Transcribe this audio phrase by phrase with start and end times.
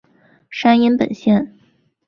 [0.49, 1.55] 山阴本线。